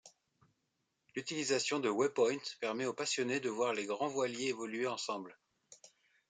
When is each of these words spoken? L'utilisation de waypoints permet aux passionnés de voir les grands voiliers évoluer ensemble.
L'utilisation 1.15 1.79
de 1.79 1.87
waypoints 1.87 2.55
permet 2.59 2.87
aux 2.87 2.93
passionnés 2.95 3.39
de 3.39 3.51
voir 3.51 3.75
les 3.75 3.85
grands 3.85 4.07
voiliers 4.07 4.47
évoluer 4.47 4.87
ensemble. 4.87 5.37